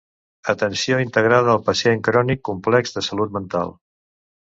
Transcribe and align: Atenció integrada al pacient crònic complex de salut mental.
Atenció 0.51 0.95
integrada 1.01 1.51
al 1.53 1.61
pacient 1.67 2.01
crònic 2.07 2.41
complex 2.49 2.95
de 2.97 3.05
salut 3.09 3.37
mental. 3.37 3.75